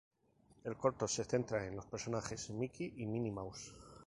[0.63, 3.71] El corto se centra en los personajes Mickey y Minnie Mouse.